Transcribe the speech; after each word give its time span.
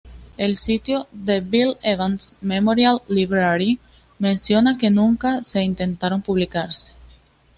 El 0.35 0.57
sitio 0.57 1.07
"The 1.13 1.41
Bill 1.41 1.77
Evans 1.83 2.35
Memorial 2.41 3.03
Library" 3.07 3.79
menciona 4.17 4.75
que 4.79 4.89
nunca 4.89 5.43
se 5.43 5.61
intentaron 5.61 6.23
publicarse. 6.23 6.93